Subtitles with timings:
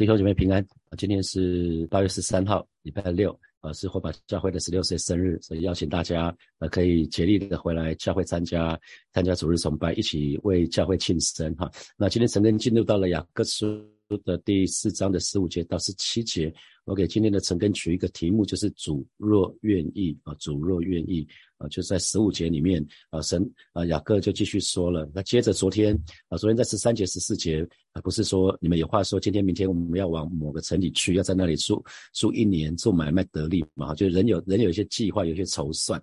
[0.00, 0.96] 弟兄姐妹平安啊！
[0.96, 8.80] 今天是八月十三号，礼拜六啊，是火把教会的十六岁生日，所以邀请大家啊可以竭力的回来教会参加
[9.12, 11.70] 参加主日崇拜，一起为教会庆生哈。
[11.98, 13.86] 那今天陈根进入到了雅各书
[14.24, 16.50] 的第四章的十五节到十七节，
[16.86, 21.28] 我给今天的陈根取一个题目，就是主若愿意啊，主若愿意。
[21.60, 25.08] 啊，就在十五节里面啊，神啊，雅各就继续说了。
[25.14, 25.94] 那接着昨天
[26.28, 31.84] 啊，昨天在十三节、十四节啊，不是说你们有话说，今天、明天我们要往某个城里去，要在那里住
[32.14, 33.94] 住一年，做买卖得利嘛？
[33.94, 36.02] 就人有人有一些计划，有些筹算。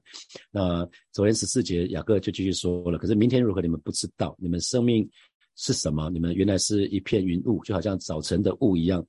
[0.51, 2.99] 那昨天十四节，雅各就继续说了。
[2.99, 4.37] 可是明天如何，你们不知道。
[4.39, 5.09] 你们生命
[5.55, 6.07] 是什么？
[6.11, 9.03] 你们原来是一片云雾，就好像早晨的雾一样。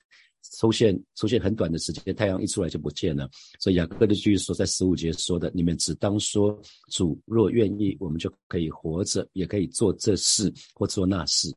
[0.57, 3.29] 出现出现很短的时间，太阳一出来就不见了。
[3.59, 6.59] 所以雅各的句说，在十五节说的，你们只当说
[6.91, 11.55] 主若愿意，我们就可以活着，也可以做这事或做那事。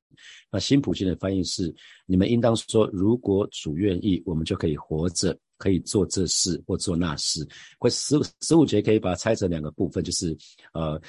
[0.52, 1.74] 那新普京的翻译是，
[2.06, 7.48] 你们应当说，如果主愿意，我们就可以活着，可以做这事或做那事。
[7.80, 10.38] 或十十五节可以把它拆成两个部分，就是
[10.74, 11.02] 呃，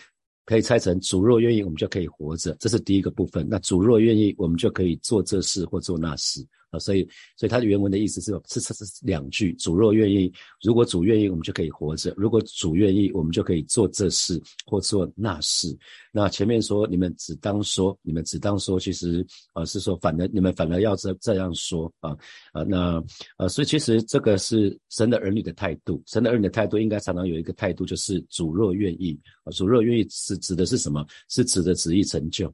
[0.47, 3.47] 可以拆成主若愿意，我们就可以活着，这是第一个部分。
[3.50, 6.47] 那主若愿意，我们就可以做这事或做那事。
[6.73, 7.06] 啊，所以，
[7.37, 9.53] 所以它的原文的意思是是是是两句。
[9.55, 15.77] 主若愿意，如果主愿意，我们就可以活着；如果主愿意，我们就可以做这事或做那事。
[16.11, 22.17] 那前面说你们只当说，你们只当说，其实啊是说反而你们反而要这这样说啊
[22.53, 23.03] 啊那
[23.37, 26.03] 啊，所以其实这个是神的儿女的态度。
[26.06, 31.06] 神的儿女的态度应该常常有一个态度，就是主若愿意啊，主若愿意是指的是什么？
[31.28, 32.53] 是指的旨意成就。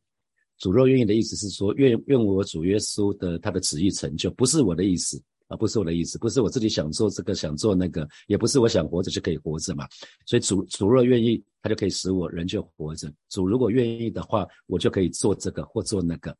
[0.58, 9.86] 主若愿意的意思是说，愿愿我主耶稣的他的旨意成就，不是我的意思啊，不是我的意思，不是我自己想做这个想做那个，也不是我想活着就可以活着嘛。
[10.26, 13.12] 所以主主若愿意，他就可以使我人就活着。
[13.28, 16.36] 主如果愿意的话，我就可以做这个或做那个。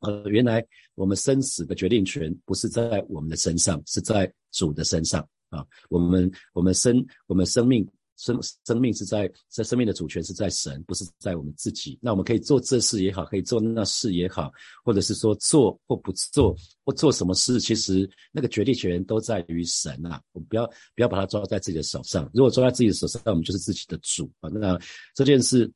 [0.00, 0.64] 呃，原来
[0.96, 5.64] 我们生死的决定权不是在我们的身上，是在主的身上啊。
[5.88, 7.86] 我们我们生我们生命。
[8.16, 11.98] 生生命是在在生命的主权是在神，不是在我们自己。
[12.00, 14.50] 那我们可以做这事也好，可以做那事也好，
[14.84, 16.54] 或者是说做或不做
[16.84, 20.20] 或做什么事，其实那个决定权都在于神啊。
[20.32, 22.30] 我们不要不要把它抓在自己的手上。
[22.32, 24.48] 如果抓在自己的手上，那我们就是自己的主啊。
[24.48, 24.78] 那
[25.14, 25.70] 这件事。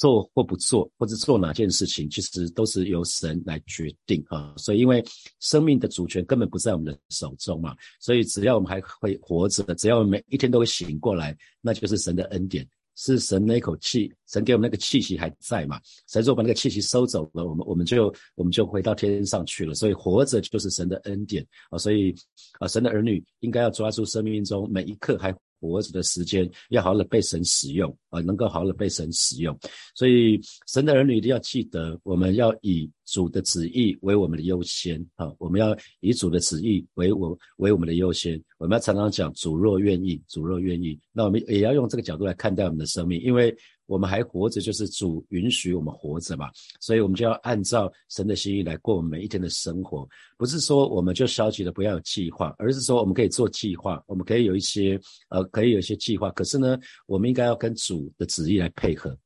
[0.00, 4.54] 做或不做，或者做哪件事情，其实都是由神来决定啊。
[4.56, 5.04] 所以，因为
[5.40, 12.66] 生命的主权根本不在我们的手中嘛，所以只要我们还会活着，只要每一天都会醒过来，那就是神的恩典，
[12.96, 15.78] 是神那口气，神给我们那个气息还在嘛。
[16.08, 19.74] 神说把那个气息收走了，我们我们就我们就回到天上去了。
[19.74, 21.76] 所以活着就是神的恩典啊。
[21.76, 22.14] 所以
[22.58, 25.30] 啊，神的儿女应该要抓住生命中每一刻还。
[25.62, 29.58] 活着的时间要好好的被神使用啊，能够好好的被神使用，
[29.94, 43.56] 所以神的儿女一定要记得，我们要以主的旨意为我们的优先啊，我们要以主的旨意为我为我们的优先，我们要常常讲主若愿意，主若愿意，那我们也要用这个角度来看待我们的生命，因为。
[43.86, 46.48] 我们还活着，就是主允许我们活着嘛，
[46.80, 50.08] 所以我们就要按照神的心意来过我们每一天的生活。
[50.38, 54.96] 不是说我们就消极的不要有计划，而是说我们可以做计划，我们可以有一些
[55.30, 56.30] 呃，可以有一些计划。
[56.30, 59.16] 可是呢，我们应该要跟主的旨意来配合。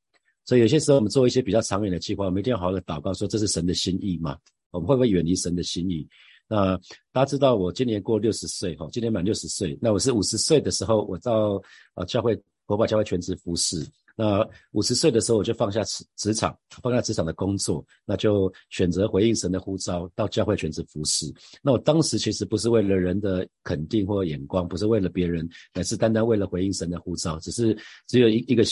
[0.45, 4.37] 所以有些时候我们做一些比较长远的计划，我们一定要好好的祷告，说这是神的心意嘛？
[4.71, 6.07] 我们会不会远离神的心意？
[6.47, 6.77] 那
[7.13, 9.79] 大家知道我今年过六十岁哈，今年满六十岁。
[9.81, 11.63] 那我是五十岁的时候，我到
[11.95, 13.79] 呃教会，我把教会全职服侍。
[14.17, 21.27] 那五十岁的时候，我就放下职职场，放下职场的工作，那就选择回应神的呼召，到教会全职服侍。
[21.63, 27.77] 那我当时其实不是为了人的肯定或眼光，不是为了别人，乃是单单为了回应神的呼召，只是
[28.07, 28.63] 只有一一个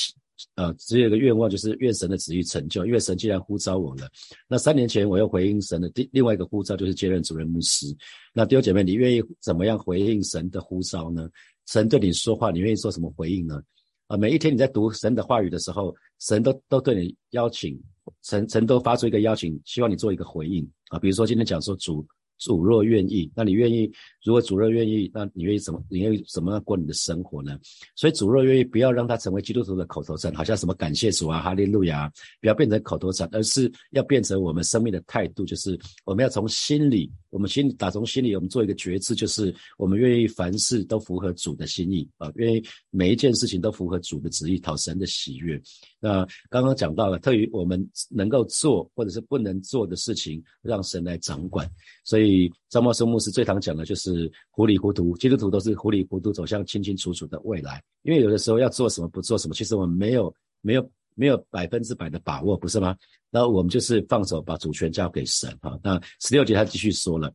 [0.55, 2.87] 呃，只有一个愿望，就是愿神的旨意成就。
[2.87, 4.09] 因为神既然呼召我了，
[4.49, 7.87] 那三年前我又回应神的第另外一个呼召，就是接任主任牧师。
[8.33, 11.29] 那弟兄姐妹，你愿意怎么样回应神的呼召呢？
[11.67, 13.63] 神对你说话，你愿意做什么回应呢？
[14.13, 17.81] 啊，每一天你在读神的话语的时候，神都都对你邀请，
[18.23, 20.99] 神神都发出一个邀请，希望你做一个回应啊。
[20.99, 22.07] 比如说今天讲说主。
[22.39, 23.89] 主若愿意，那你愿意？
[24.25, 25.83] 如果主若愿意，那你愿意怎么？
[25.89, 27.59] 你愿意怎么样过你的生活呢？
[27.97, 32.11] 所以主若愿意，不要让它成为基督徒的口头禅，好像什么感谢主啊、哈利路亚，
[32.41, 45.61] 不要变成口头禅，而是要变成我们生命的态度，就是我们要从心里，我们心打从心里，我们做一个决志，就是我们愿意凡事都符合主的心意啊，愿意每一件事情都符合主的旨意，讨神的喜悦。
[45.99, 51.69] 那刚刚讲到了，特于我们能够做或者是不能做的事情，让神来掌管。
[52.05, 57.85] 所以张茂生牧师最常讲的就是糊里糊涂，基督徒都是糊里糊涂走向清清楚楚的未来。
[58.01, 62.97] 因为有的时候要做什么不做什么，其实我们没有没有没有百分之百的把握，不是吗？
[63.29, 65.79] 那我们就是放手把主权交给神哈。
[65.83, 67.31] 那十六节他继续说了。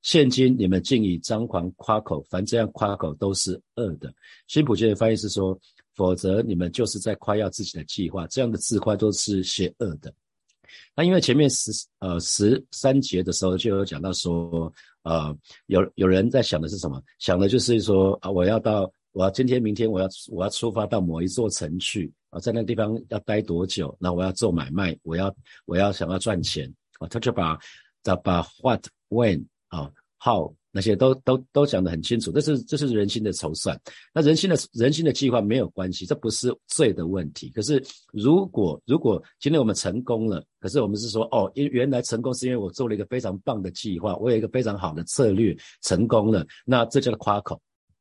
[0.00, 4.10] 现今你们竟以张狂夸口，凡这样夸口都是恶的。
[4.46, 5.60] 新普界的翻译是说，
[5.96, 10.10] 否则你们就是在夸耀自己的计划，这样的自夸都是邪恶的。
[10.94, 14.72] 那因为前面十呃十三节的时候就有讲到说，
[15.02, 15.36] 呃
[15.66, 17.02] 有有人在想的是什么？
[17.18, 23.96] 想的就是说啊，我要到我要今天明天我要我要出发到某一座城去啊，在那地方要待多久？
[23.98, 25.34] 那我要做买卖，我要
[25.64, 27.58] 我要想要赚钱啊，他就把
[28.22, 33.80] 把 what when 啊，how 那些都都都讲得很清楚，这是这是人心的筹算。
[34.12, 37.50] 那人心的人心的计划没有关系，这不是罪的问题。
[37.50, 37.82] 可是
[38.12, 47.60] 如果如果今天我们成功了，可是我们是说哦，因原来成功是因为我做了一个非常棒的计划，我有一个非常好的策略，成功了，那这叫做夸口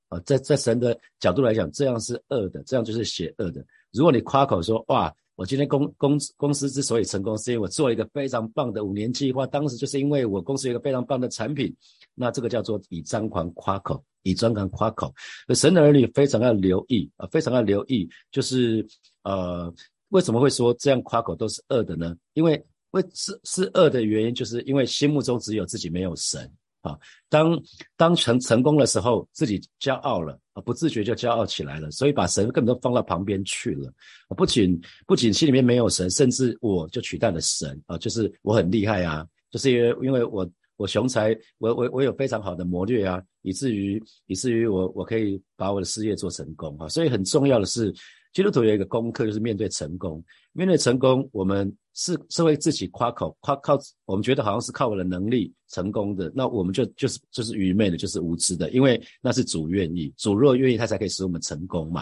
[0.09, 0.19] 啊。
[0.25, 3.65] 在在神的角度来讲，这样是恶的，这样就是邪恶的。
[3.93, 5.13] 如果你夸口说哇。
[5.37, 9.45] 我今天公公公司之所以成功，是因为我做了一个非常棒的五年计划。
[9.45, 11.71] 当时就是因为我公司有一个非常棒的产品，
[12.15, 15.13] 那这个叫做以张狂夸口，以张狂夸口。
[15.53, 18.83] 神的儿女非常要留意啊，非常要留意，就是
[19.21, 19.71] 呃，
[20.09, 22.17] 为什么会说这样夸口都是恶的呢？
[22.33, 22.59] 因为
[22.91, 26.51] 为是是恶的原因，就是因为心目中只有自己，没有神。
[26.81, 26.97] 啊，
[27.29, 27.59] 当
[27.95, 33.91] 当成成功的时候，自己骄傲了啊，不自觉就骄傲起来了，所以把神根本都放到旁边去了
[34.29, 34.35] 啊。
[34.35, 46.87] 不仅不仅心里面没有神，甚至我就取代了神啊，就是我很厉害啊，就是因为因为我我雄才，我我我有非常好的谋略啊，以至于以至于我我可以把我的事业做成功啊。
[46.87, 47.91] 所以很重要的是，
[48.33, 51.75] 基督徒有一个功课，就是面对成功，面对成功，我们。
[51.99, 53.75] 是是会自己夸口夸靠，
[54.05, 62.01] 我们觉得好像是靠我的能力成功的，那我们就就是就是愚昧的，就是无知的，因为那是主愿意，主若愿意，他才可以使我们成功嘛。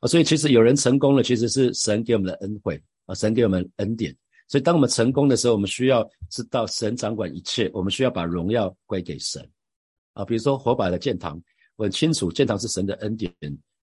[0.00, 4.16] 啊，所以其实有人成功了，其实是神给我们的恩惠啊，神给我们恩典。
[4.46, 9.44] 所以当我们成功的时候，我们需要知道神掌管一切，我们需要把荣耀归给神
[10.12, 10.24] 啊。
[10.24, 11.42] 比如说火把的建堂，
[11.74, 13.34] 我很清楚建堂是神的恩典。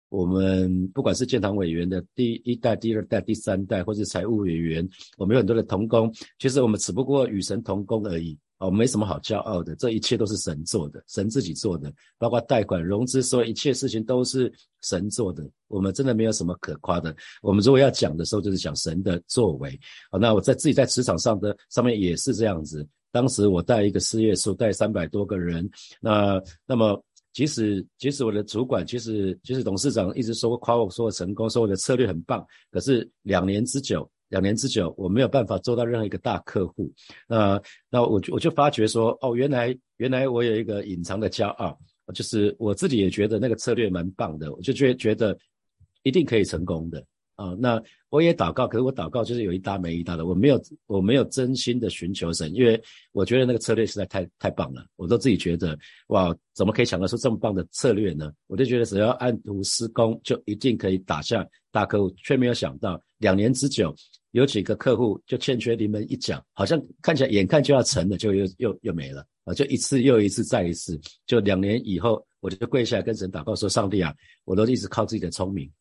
[0.09, 6.11] 我们不管是建堂委员的第一代、第二代、第三代，或是财务委员，我们有很多的同工。
[6.39, 9.75] 其实我们只不过与神同工而已啊，没什么好骄傲的。
[9.75, 14.51] 这一切都是神做的，神自己做的，包括贷款、融资，所有一切事情都是
[14.81, 15.47] 神做的。
[15.67, 17.15] 我们真的没有什么可夸的。
[17.44, 19.79] 我们如果要讲的时候，就是讲神的作为
[20.09, 20.17] 啊。
[20.17, 22.85] 那我在自己在职场上的上面也是这样子。
[23.12, 25.69] 当时我带一个事业所，带三百多个人，
[26.01, 27.00] 那那么。
[27.31, 36.91] 即使即使我的主管，即使即使董事长一直说夸我说我成功，说我的策略很棒，可是两年之久，两年之久，我没有办法做到任何一个大客户。
[37.27, 41.77] 那那我就我就发觉说，哦，原来原来我有一个隐藏的骄傲，
[42.13, 45.37] 就是我自己也觉得那个策略蛮棒的，我就觉觉得
[46.03, 47.05] 一定可以成功的。
[47.39, 52.81] 啊，那我也祷告，可是我祷告就是有一搭没一搭的，我没有我没有真心的寻求神，因为
[53.13, 55.77] 我觉得那个策略实在太太棒了，我都自己觉得
[56.07, 58.30] 哇，怎么可以想得出这么棒的策略呢？
[58.47, 63.95] 我就觉得只要按图施工，就一定可以打下大客户，却没有想到两年之久，
[64.31, 74.13] 有几个客户就欠缺临门一脚，好像看起来眼看就要成了，就又又又没了啊，就一次又一次再一次，就两年以后，我就跪下来跟神祷告说：上帝啊，
[74.44, 75.71] 我都一直靠自己的聪明。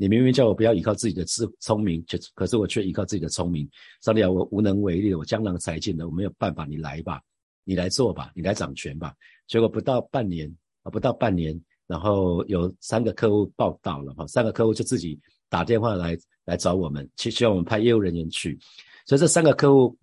[0.00, 3.68] 你明明叫我不要依靠自己的智聪明，却可是我却依靠自己的聪明。
[4.00, 6.64] 上帝啊，我无能为力，我江郎才尽了，我没有办法。
[6.64, 7.20] 你来吧，
[7.64, 9.14] 你来做吧，你来掌权吧。
[9.46, 10.50] 结果不到半年
[10.84, 16.16] 啊，不到半年，然后有三个客户报道了哈，三个客户就自己打电话来
[16.46, 18.58] 来找我们，去希望我们派业务人员去。
[19.04, 19.94] 所以这三个客户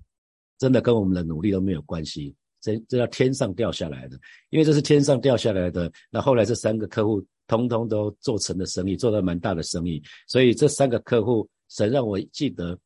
[0.60, 4.18] 真的跟我们的努力都没有关系，这这叫天上掉下来的，
[4.50, 5.92] 因为这是天上掉下来的。
[6.10, 7.26] 那后来这三个客户。
[7.50, 12.78] 通通都做成的生意，做了蛮大的生意，所以这三个客户，神让我记得，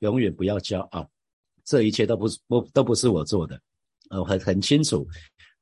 [0.00, 1.08] 永远不要骄傲，
[1.64, 3.60] 这一切都不是不都不是我做的，
[4.10, 5.06] 呃，很很清楚。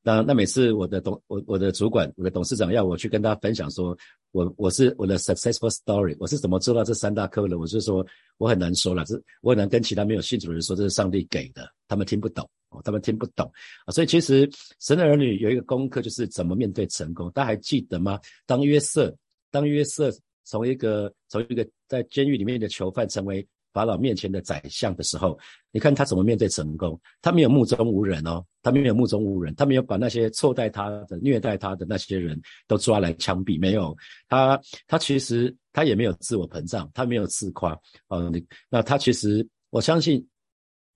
[0.01, 3.95] 那那每次我的董我我的主管我的董事长要我去跟他分享说，
[4.33, 8.03] 我我是我的 successful story，我是怎么做到这三大客户的，我就说
[8.39, 12.49] 我很难说了，这我很难跟其他没有信主的人说这是上帝给的，他们听不懂。
[12.85, 13.51] 他们听不懂
[13.87, 14.49] 啊，所以其实
[14.81, 17.31] 神的儿女有一个功课，就是怎么面对成功。
[17.31, 18.21] 大家还记得吗？
[18.45, 19.17] 当约瑟，
[19.51, 20.11] 当约瑟
[20.45, 25.39] 从一个从一个在监狱里面的囚犯，成为法老面前的宰相的时候，
[25.71, 27.01] 你看他怎么面对成功？
[27.23, 33.97] 他没有目中无人哦，他没有目中无人，他没有把那些错待他的、虐待他的那些人都抓来枪毙，没有。
[34.29, 38.29] 他他其实他也没有自我膨胀，他没有自夸哦。
[38.31, 40.27] 你那他其实我相信。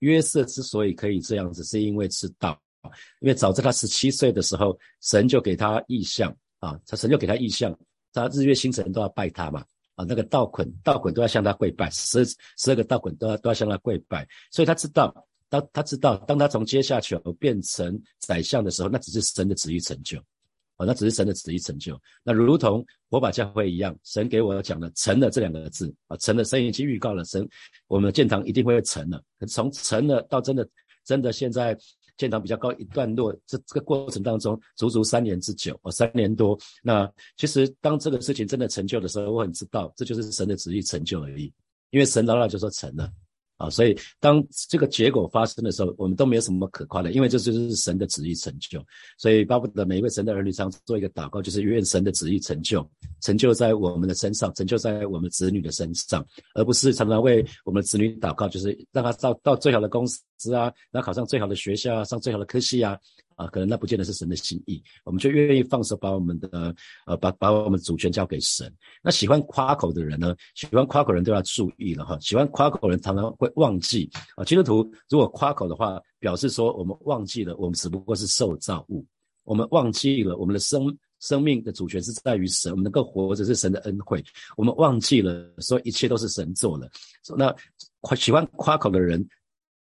[0.01, 2.61] 约瑟之所以可以这样子，是因为知道，
[3.21, 7.75] 因为早在他十七岁的时候，神就给他意象啊，他神就给他意象，
[8.13, 9.63] 他日月星辰都要拜他嘛，
[9.95, 12.25] 啊，那个道捆道捆都要向他跪拜，十
[12.57, 15.13] 十二个道捆都要都要向他跪拜，所以他知道
[15.49, 20.17] 当他知道，当他从阶下囚变成宰相的时候，那只是神的旨意成就，
[20.81, 21.99] 啊，那只是神的旨意成就。
[22.23, 27.47] 那如同火把教会一样，神给我讲的“成了”这两个字啊，成了，神已经预告了，神
[27.87, 29.21] 我们建堂一定会成了。
[29.39, 30.67] 可是从成了到真的，
[31.05, 31.77] 真的现在
[32.17, 36.57] 建堂比较高一段落，这这个过程当中，足足三年之久，哦，三年多。
[36.81, 37.07] 那
[37.37, 41.53] 其实当这个事情真的成就的时候，我很知道，这就是神的旨意成就而已。
[41.91, 43.11] 因为神老老就说成了，
[43.61, 48.83] 啊，所以当这个结果发生的时候，我们都没有什么可夸的，因为这就是神的旨意成就。
[49.17, 52.89] 所以巴不得每一位神的儿女常做一个祷告，就是愿神的旨意成就，
[53.21, 56.25] 成就在我们的身上，成就在我们子女的身上，
[56.55, 62.97] 而不是常常为我们子女祷告，就是让他到到最好的公司啊，然后考上最好的学校啊，上最好的科系啊。
[63.41, 66.75] 啊，可能那不见得是神的心意，我们就愿意放手把我们的
[67.07, 68.71] 呃，把把我们主权交给神。
[69.01, 70.35] 那喜欢夸口的人呢？
[70.53, 72.15] 喜欢夸口人都要注意了哈。
[72.19, 74.45] 喜欢夸口人常常会忘记啊。
[74.45, 79.03] 基督徒如果夸口的话，表示说我们忘记了，我们只不过是受造物，
[79.43, 84.23] 我们忘记了我们的生生命的主权是在于神，我们能够活着是神的恩惠，
[84.55, 86.87] 我们忘记了说一切都是神做的。
[87.35, 87.55] 那
[88.01, 89.27] 夸喜欢夸口的人。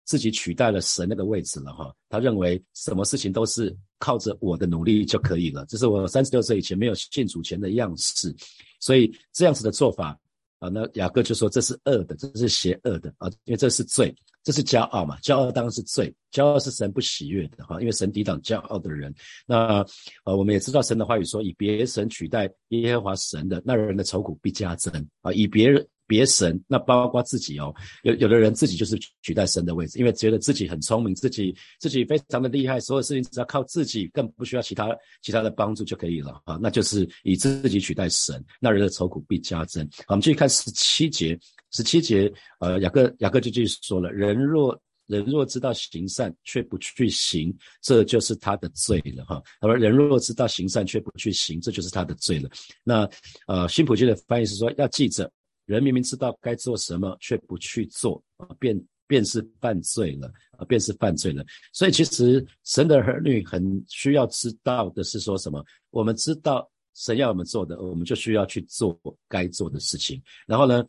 [0.09, 8.35] 自己取代了神那个位置了哈，他认为什么事情都是靠着我的努力就可以了，这是我三十六岁以前没有信主前的样式，
[8.81, 10.19] 所以这样子的做法
[10.61, 19.15] 啊，那雅各就说这是恶的，这是邪恶的啊，因为这是罪，这是骄傲嘛，骄傲当然是罪，骄傲是神不喜悦的哈，因为神抵挡骄傲的人。
[19.47, 19.85] 那
[20.25, 25.87] 呃，我们也知道神的话语说，以别神取代耶和华神的那人的愁苦必加增啊，以别人。
[26.09, 27.73] 别神，那包括自己哦。
[28.03, 34.89] 有有的人自己就是取代神的位置，因为觉得自己很聪明，自己自己非常的厉害，所有事情只要靠自己，更不需要其他
[35.23, 36.59] 其他的帮助就可以了啊。
[36.61, 39.87] 那就是以自己取代神，那人的愁苦必加增。
[40.07, 41.39] 好，我们继续看十七节，
[41.71, 49.43] 十七节，呃，雅各雅各就继续说了：人若人若知道行善却不去行，这就是他的罪了哈。
[49.61, 52.49] 他说：人若知道行善却不去行，这就是他的罪了。
[52.83, 53.09] 那
[53.47, 55.31] 呃，新普京的翻译是说要记着。
[55.69, 61.45] 人明明知道该做什么，却不去做啊，便便是犯罪了啊，便是犯罪了。
[61.75, 65.63] 所以其实神的儿女很需要知道的是说什么？
[65.91, 68.99] 我们知道神要我们做的，我们就需要去做
[69.29, 70.21] 该做的事情。
[70.47, 70.83] 然后呢，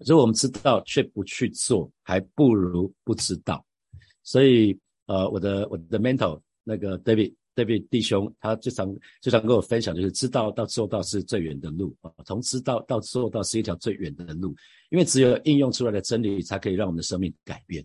[0.00, 3.64] 如果我们知道却不去做，还不如不知道。
[4.22, 7.34] 所以呃，我的我的 mentor 那个 David。
[7.60, 8.90] 这位弟兄，他最常
[9.20, 12.10] 最常跟我分享，就是知道到做到是最远的路啊。
[12.24, 14.54] 从知道到做到是一条最远的路，
[14.88, 17.84] 因为只有应用出来的真理，才可以让我们的生命改变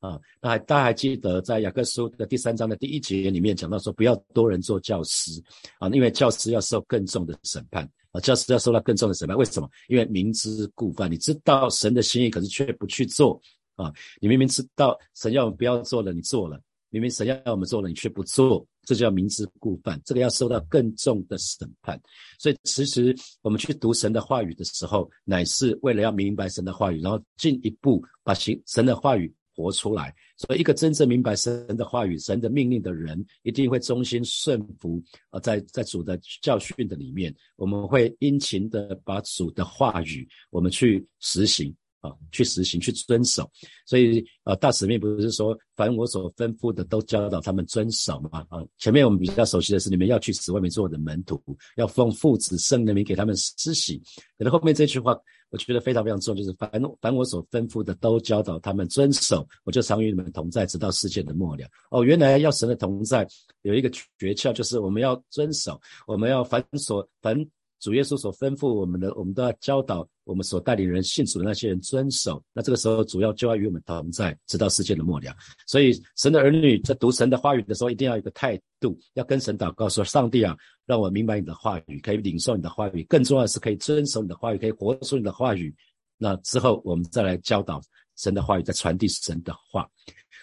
[0.00, 0.18] 啊。
[0.40, 5.40] 那还大家还记得，在雅各书的第三章的第一节里面讲到说，不要多人做教师
[5.78, 9.36] 啊，因为教师要受更重的审判啊，教师要受到更重的审判。
[9.36, 9.70] 为什么？
[9.86, 13.40] 因为明知故犯，你知道神的心意，可是却不去做
[13.76, 13.92] 啊。
[14.20, 16.58] 你明明知道神要我们不要做了，你做了；
[16.90, 18.66] 明明神要我们做了，你却不做。
[18.84, 22.00] 这叫明知故犯，这个要受到更重的审判。
[22.38, 30.14] 所以，其实我们去读神的话语的时候，乃是为了要明白神的话语，然后进一步把行神的话语活出来。
[30.36, 35.00] 所以，一个真正明白神的话语、神的命令的人，一定会忠心顺服。
[35.30, 41.74] 啊，在在主的教训的里面，我们会殷勤的把主的话语，我们去实行。
[42.02, 43.48] 啊，去实行，去遵守，
[43.86, 48.44] 所以呃，大使命不是说凡我所吩咐的都教导他们遵守嘛？
[48.50, 51.40] 啊，前面我们比较熟悉的是，你们要去使外面做我的门徒，
[51.76, 54.02] 要奉父子圣的名给他们施洗。
[54.36, 55.16] 可是后面这句话，
[55.50, 56.68] 我觉得非常非常重要，就是凡
[57.00, 61.64] 凡我所吩咐的都教导他们遵守，我就常与你们同在，直到世界的末了。
[61.90, 63.24] 哦，原来要神的同在
[63.62, 67.46] 有一个诀窍，就是我们要遵守，我们要凡所凡。
[67.82, 72.40] 主耶稣所吩咐我们的，我们都要教导我们所带领人信主的那些人遵守。
[72.52, 75.34] 那这个时候，主要就要与我们同在，直到世界的末了。
[75.66, 83.02] 所以，神的儿女在读神的话语的时候，一定要有个态度，要跟神祷告说：“上帝啊，让我明白你的话语，可以领受你的话语。
[83.08, 85.74] 更重要的是，可以遵守你的话语，可以活出你的话语。
[86.16, 87.82] 那之后，我们再来教导
[88.16, 89.90] 神的话语，再传递神的话。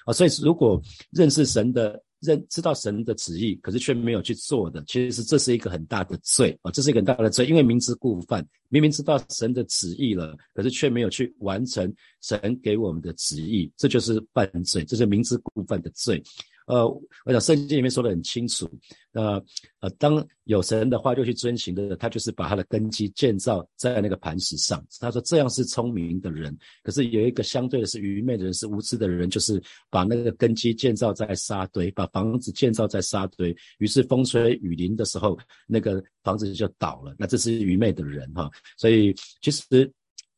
[0.03, 0.81] 啊，所以如果
[1.12, 2.03] 认识神的。
[2.22, 6.72] 认知道神的旨意，可是却没有去做的，其实这是一个很大的罪啊！
[6.72, 16.22] 这是一个很大的罪，因为明知故犯，明明知道神的旨意了，可是却没有去完成神给我们的旨意，这就是犯罪，这是明知故犯的罪。
[16.70, 16.88] 呃，
[17.26, 18.70] 我想圣经里面说的很清楚，
[19.12, 19.44] 那
[19.80, 24.86] 呃，当有神的话就去遵行的，他就是把他的根基建造在那个磐石上。
[25.00, 29.60] 他说这样是聪明的人，可是有一个相对的是愚昧的人，是无知的人，就是
[29.90, 35.36] 把那个根基建造在沙堆，把房子建造在沙堆，于是风吹雨淋的时候，
[35.66, 37.16] 那个房子就倒了。
[37.18, 38.48] 那这是愚昧的人哈，
[38.78, 39.12] 所以
[39.42, 39.92] 其实。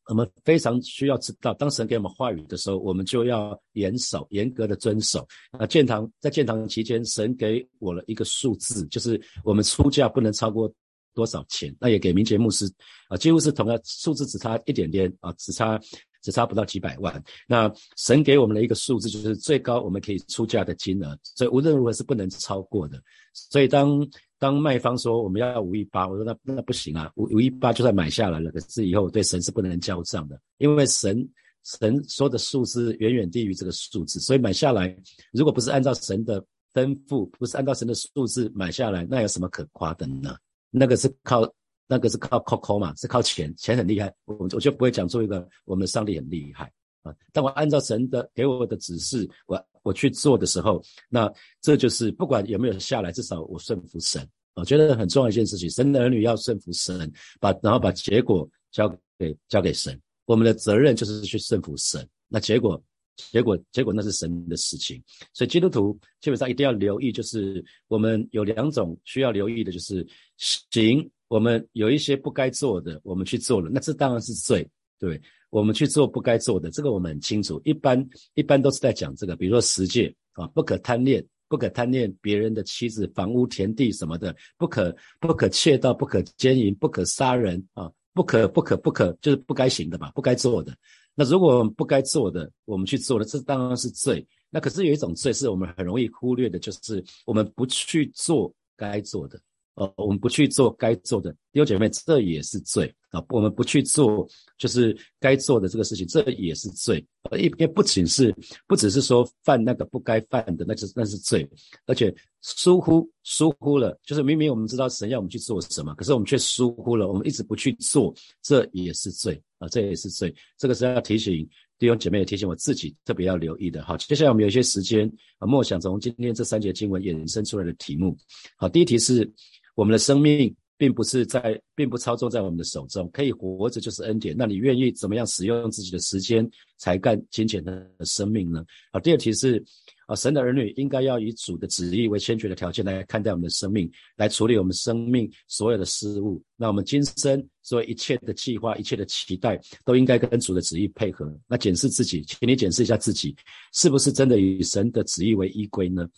[0.08, 5.26] 我们非常需要知道，当神给我们话语的时候，我们就要严守、严格的遵守。
[5.52, 10.72] 啊，建堂在建堂期间，神给我了一个数字，就是我们出价不能超过
[11.14, 11.74] 多少钱。
[11.78, 12.66] 那也给明节牧师
[13.08, 15.80] 啊，几乎是同样数字，只差一点点啊，只差
[16.20, 17.22] 只差不到几百万。
[17.46, 23.00] 那神给我们的一个数字，就是最高我们可以出价的金额，所以无论如何是不能超过的。
[23.32, 24.04] 所以当
[24.42, 31.24] 当卖方说我们要五一八，我说那那不行啊，五五一八就算买下来了，可是以后对神是不能交账的，因为神
[31.62, 34.92] 神说的数字远远低于这个数字，所以买下来
[35.30, 36.44] 如果不是按照神的
[36.74, 40.36] 吩咐，不是按照神的数字买下来，那有什么可夸的呢？
[40.70, 41.48] 那个是靠
[41.86, 46.64] 那个是靠靠抠嘛，是靠钱，钱很厉害，我我就不会讲出一个我们的上帝很厉害
[47.04, 49.64] 啊，但我按照神的给我的指示，我。
[49.82, 54.26] 我去做的时候，那这就是不管有没有下来，至少我顺服神。
[54.54, 57.10] 我觉得很重要一件事情，神的儿女要顺服神，
[57.40, 59.98] 把然后把结果交给交给神。
[60.26, 62.06] 我们的责任就是去顺服神。
[62.28, 62.82] 那结果
[63.16, 65.02] 结果结果那是神的事情。
[65.32, 74.68] 所以基督徒基本上一定要留意，就是我们有两种需要留意的，就是行我们有一些不该做的，我们去做了，那这当然是罪，
[75.02, 75.20] 对。
[75.50, 77.60] 我们去做不该做的，这个我们很清楚。
[77.64, 90.74] 一般一般都是在讲这个，比如说十戒啊，不可贪恋，不可贪恋别人的妻子、房屋、田地什么的，不可不可窃盗，不可奸淫，不可杀人啊，不可不可不可，就是不该行的嘛，不该做的。
[91.14, 94.26] 那如果我们不该做的，我们去做了，这当然是罪。
[94.48, 99.38] 那可是有一种罪是我们很容易忽略的，就是我们不去做该做的。
[99.74, 103.24] 呃，我们不去做该做的，弟兄姐妹，这也是罪啊！
[103.30, 107.02] 我们不去做就是该做的这个事情，这也是罪。
[107.30, 108.34] 呃，因为不仅是
[108.66, 111.48] 不只是说犯那个不该犯的，那就是那是罪，
[111.86, 119.66] 而且疏忽疏忽了，就是明明我们知道神要我们去做什么，可是我们却疏忽了，我们一直不去做，这也是罪啊！
[119.68, 120.34] 这也是罪。
[120.58, 121.48] 这个是要提醒
[121.78, 123.82] 弟兄姐妹，也提醒我自己特别要留意的。
[123.84, 128.14] 好，接下来我们有一些时间啊，默想从今天这三节经文衍生出来的题目。
[128.58, 129.32] 好，第一题是。
[129.74, 134.34] 我们的生命并不是在，并不操纵在我们的手中，可以活着就是恩典。
[134.36, 138.64] 那你愿意怎么样使用自己的时间、才干、金钱的生命呢？
[138.92, 139.62] 好，第二题是，
[140.06, 146.42] 啊，神的儿女应该要以主的旨意为先决的条件来看待我们的生命，来处理我们生命所有的失误。
[146.56, 151.32] 那我们今生所有一切的计划、一切的期待，都应该跟主的旨意配合。
[151.46, 153.34] 那检视自己，请你检视一下自己，
[153.72, 156.08] 是不是真的以神的旨意为依归呢？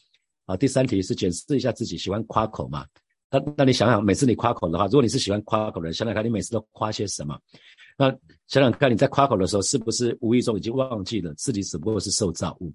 [0.46, 2.86] 啊，第三题是检视一下自己，喜欢夸口吗？
[3.30, 7.38] 那那你想想，每次你夸口的话，如果你是喜欢夸口的人，想想看你每次都夸些什么？
[7.96, 8.10] 那
[8.48, 12.72] 想想看你在夸口的时候，是不是无意中已经忘记了自己只不过是受造物？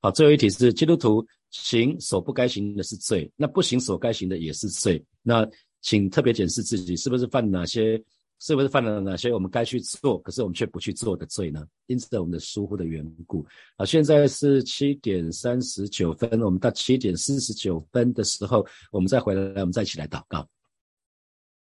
[0.00, 5.02] 好，最后一题是基督徒行所不该行的是罪，那不行所该行的也是罪。
[5.22, 5.46] 那
[5.80, 8.02] 请特别检视自己，是不是犯哪些？
[8.40, 11.66] 是不是犯了哪些我们该去做，可是我们却不去做的罪呢？
[11.86, 13.44] 因此，我们的疏忽的缘故。
[13.76, 20.46] 好，现在是七点三十九分，我们到七点四十九分的时候，我们再回来，我们再一起来祷告。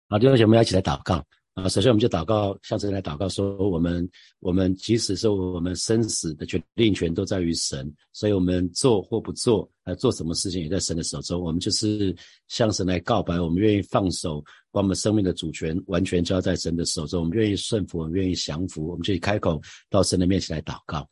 [0.08, 1.26] 好，弟兄姐妹，一起来祷告。
[1.62, 11.40] 啊，首先我们就祷告，向神来祷告，说我们我们即使是我们生死的决定权都在于神，所以我们做或不做，呃，做什么事情也在神的手中。
[11.40, 12.16] 我们就是
[12.48, 17.20] 向神来告白，我们愿意放手，把我们生命的主权完全交在神的手中。
[17.22, 21.08] 我们愿意顺服，我们愿意降服，我们就开口到神的面前来祷告。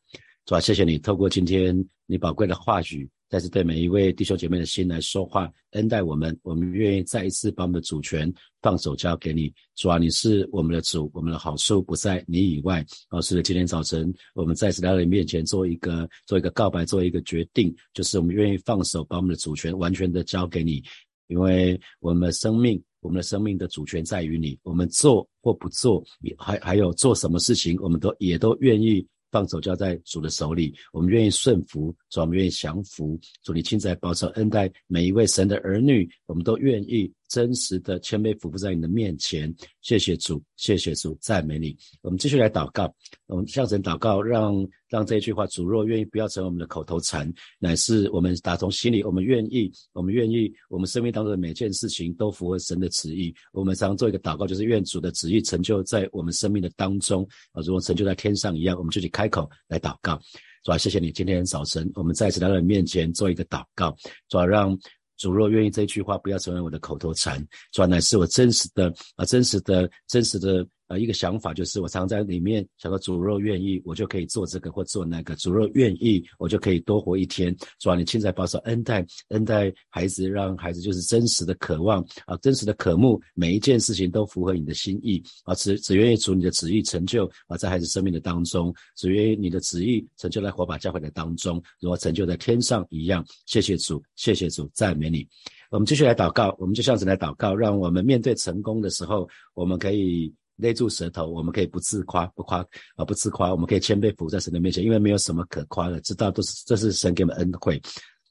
[0.46, 3.08] 主啊，谢谢你透过今天你宝贵的话语。
[3.30, 9.54] 再次对每一位弟兄姐妹的心来说话，恩待我们，我们愿意再一次把我们的主权放手交给你。
[9.76, 12.84] 主啊，你是我们的主，我们的好处不在你以外。
[13.12, 20.84] 哦，是的，今天早晨我们再次来到你面前，做一个做一个告白，做一个决定，就是我们愿意放手把我们的主权完全的交给你，
[21.28, 24.58] 因为我们的生命，我们的生命的主权在于你。
[24.63, 26.04] 我们做或不做，
[26.36, 29.06] 还还有做什么事情，我们都也都愿意。
[29.32, 39.54] 放手交在主的手里，我们愿意顺服，主我们愿意降服，主你亲自来保守恩待每一位神的儿女，我们都愿意真实的谦卑俯伏在你的面前。
[39.82, 41.78] 谢谢主，谢谢主，赞美你。
[42.02, 42.94] 我们继续来祷告，
[43.28, 53.34] 我们向神祷告，让让这一句话，主若愿意，不要成为我们的口头禅，乃是我们打从心里，我们愿意，我们愿意，我们生命当中的每件事情都符合神的旨意。
[53.54, 60.20] 我们常做一个祷告，就是愿主的旨意成就在我们生命的当中啊，如果成就在天上一样，我们就去开口来祷告。
[60.63, 63.96] 主啊，谢谢你，今天早晨我们再次来到你面前做一个祷告，
[64.28, 64.78] 主啊，让。
[65.19, 77.56] 主若愿意，这句话不要成为我的口头禅，转来是我真实的啊，真实的、真实的呃一个想法，就是我常在里面想说，主若愿意，我就可以做这个或做那个；主若愿意，我就可以多活一天。
[77.80, 93.23] 主啊，你亲在保守恩待恩待孩子，让孩子就是真实的渴望啊，真实的渴慕，每一件事情都符合你的心意啊，只只愿意主你的旨意成就啊，在孩子生命的当中，只愿意你的旨意成就在火把教会的当中，如果成就在天上一样。
[93.45, 95.28] 谢谢主，谢谢主，赞美你。
[95.69, 102.60] 我们继续来祷告，我们就像子来祷告，让我们面对成功的时候，我们可以勒住舌头，我们可以不自夸，不夸
[102.95, 107.82] 啊，不自夸，我们可以谦卑服在神的面前，因为没有什么可夸的，知道都是这是神给我们恩惠。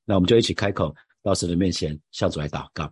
[0.04, 2.88] 那我们就一起开口到神的面前，向主来祷告。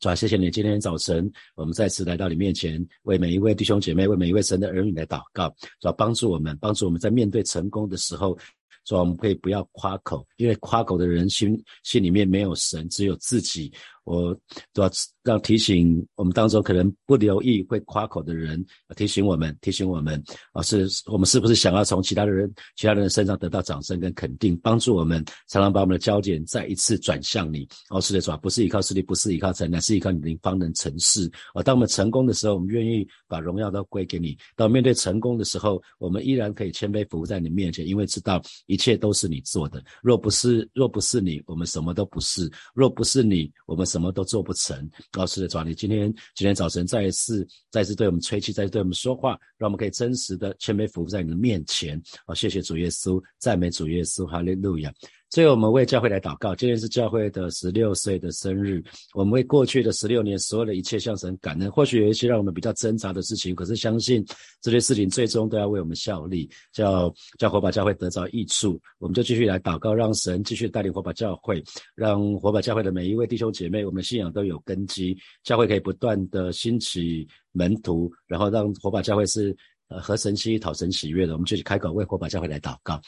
[0.00, 5.48] 主啊，谢谢你今天早晨，我们再次来到你面前，为每一位弟兄姐妹，为每一位神的儿女来祷告，
[5.80, 8.36] 主要帮助我们，帮助我们在面对成功的时候。
[8.84, 13.72] 说我们可以不要夸口，因为夸口的人心心里面没有神，只有自己。
[14.04, 14.36] 我
[14.72, 14.90] 都要
[15.22, 18.64] 让提醒我们当中可能不留意会夸口的人，
[18.96, 27.68] 提醒我们，提醒我们啊，是我们是不是想要从其他的人、其他人的身上得到掌声跟肯定，帮助我们，常常把我们的焦点再一次转向你。
[27.90, 31.30] 哦，是的，主啊，不是依靠势力，不是依靠才能，是依靠你的方能成事。
[31.54, 39.80] 啊，当我们成功的时候，我们愿意把荣耀都归给你；当面对成功的时候，我们依然可以谦卑服务在你面前，因为知道一切都是你做的。
[40.02, 43.86] 若不是，若不是你，我们什么都不是；若不是你，我们。
[43.92, 52.00] 什么都做不成，老师的主，你今天今天早晨再一次再次对我们吹气，再次对我们说话，让我们可以真实的谦卑服在你的面前。
[52.24, 54.90] 好，谢谢主耶稣，赞美主耶稣，哈利路亚。
[55.32, 56.54] 最后，我们为教会来祷告。
[56.54, 61.70] 今天是教会的十六岁的生日，我们为过去的十六年所有的一切向神感恩。
[61.70, 64.22] 或许有一些让我们比较挣扎的事情，可是相信
[64.60, 68.78] 这些事情最终都要为我们效力，叫叫火把教会得着益处。
[68.98, 71.64] 我们就继续来祷告，让神继续带领火把教会，
[71.94, 79.56] 让火把教会的每一位弟兄姐妹，我们信仰都有根基，教会可以不断的兴起门徒，然后让火把教会是
[79.88, 81.32] 呃合神心意、讨神喜悦的。
[81.32, 83.00] 我们继续开口为火把教会来祷告。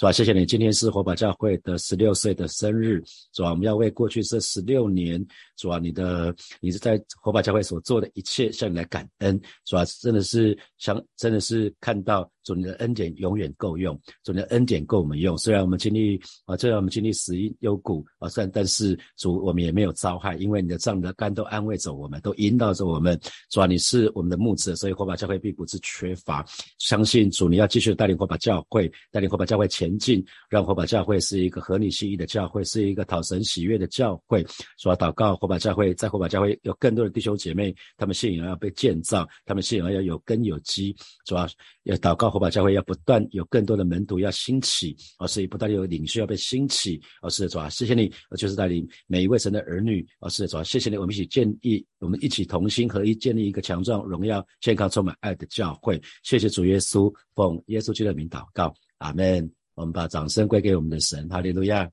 [0.00, 0.10] 是吧？
[0.10, 3.02] 谢谢你，今天是火把教会的十六岁的生日，
[3.34, 3.50] 是吧？
[3.50, 5.22] 我们要为过去这十六年，
[5.60, 12.30] 主啊，你的你是在火把教会所做的一切向你来感恩，主啊，真的是想，真的是看到。
[12.42, 13.94] 主你的恩典永远够用，
[14.24, 15.36] 主你的恩典够我们用。
[15.36, 23.20] 虽然我们经历啊，虽然我们经历死因幽谷啊，但但是主我们也没有遭害，因为你的杖、你的肝都安慰着我们，都引导着我们。
[23.50, 26.42] 主啊，你是我们的牧者，所以火把教会并不是缺乏。
[26.78, 34.42] 相信主，你要继续带领火把教会，带领火把教会前进，让火把教会是一个合你心意的教会，是一个讨神喜悦的教会。
[34.78, 40.96] 主啊，祷告火把教会，在火把教会有更多的弟兄姐妹，他们信仰要被建造，他们信仰要有根有基。
[41.26, 41.48] 主要，
[41.82, 42.30] 要祷告。
[42.30, 48.08] 火把教会要不断有更多的门徒要兴起，而是不断有领袖要被兴起，而是主啊，谢谢你，
[48.38, 56.00] 就是带领每一位神的儿女，而是主啊，谢谢你，我们一起建立，我们一起同心合一，建立一个强壮、荣耀、健康、充满爱的教会。
[56.22, 59.50] 谢谢主耶稣，奉耶稣基督的名祷告，阿门。
[59.74, 61.90] 我们把掌声归给我们的神，哈利路亚。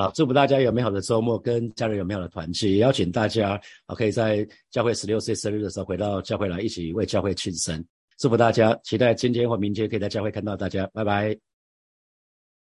[0.00, 7.84] 好，祝福大家有美好的周末，跟家人有美好的团聚，也邀请大家啊，可以在教会十六岁生日的时候回到教会来，一起为教会庆生。
[8.16, 11.49] 祝福大家，期待今天或明天可以在教会看到大家，拜拜。